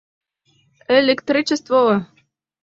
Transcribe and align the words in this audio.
—Электричество! 0.99 1.81